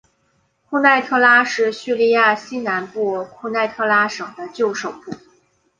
[0.67, 5.13] 库奈特拉是叙利亚西南部库奈特拉省的旧首都。